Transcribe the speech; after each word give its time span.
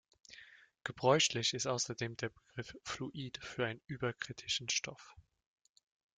Gebräuchlich 0.83 1.53
ist 1.53 1.67
außerdem 1.67 2.17
der 2.17 2.29
Begriff 2.29 2.75
Fluid 2.81 3.37
für 3.43 3.67
einen 3.67 3.81
überkritischen 3.85 4.67
Stoff. 4.67 5.15